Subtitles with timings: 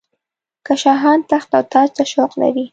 [0.65, 2.65] که شاهان تخت او تاج ته شوق لري.